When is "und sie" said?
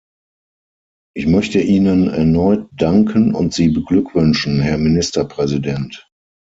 3.35-3.69